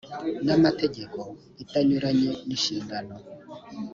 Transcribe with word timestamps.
n 0.45 0.47
amategeko 0.57 1.19
itanyuranye 1.63 2.31
n 2.45 2.49
inshingano 2.55 3.13